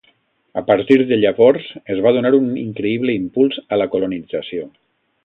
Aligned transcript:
A 0.59 0.61
partir 0.69 0.95
de 1.11 1.17
llavors 1.19 1.67
es 1.95 2.01
va 2.05 2.13
donar 2.17 2.31
un 2.39 2.47
increïble 2.63 3.19
impuls 3.21 3.61
a 3.77 3.81
la 3.83 3.89
colonització. 3.93 4.67